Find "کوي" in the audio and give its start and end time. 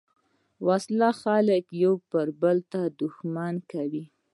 3.71-4.03